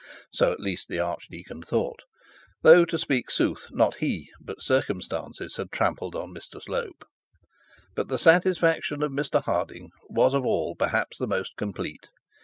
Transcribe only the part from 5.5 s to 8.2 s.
had trampled on Mr Slope. But the